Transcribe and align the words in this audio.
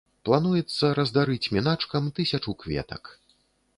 Плануецца 0.27 0.85
раздарыць 0.99 1.51
міначкам 1.57 2.03
тысячу 2.21 2.57
кветак. 2.65 3.03